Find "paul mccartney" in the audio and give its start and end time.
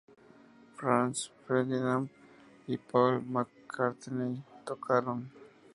2.75-4.43